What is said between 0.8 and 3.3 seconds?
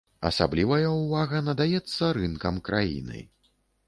ўвага надаецца рынкам краіны.